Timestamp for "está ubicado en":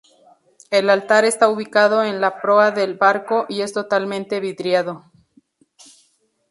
1.25-2.21